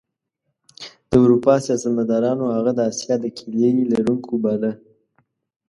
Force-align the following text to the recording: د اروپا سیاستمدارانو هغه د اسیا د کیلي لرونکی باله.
د 1.09 1.11
اروپا 1.23 1.53
سیاستمدارانو 1.65 2.45
هغه 2.55 2.71
د 2.75 2.79
اسیا 2.91 3.15
د 3.21 3.25
کیلي 3.37 3.71
لرونکی 3.91 4.35
باله. 4.43 4.71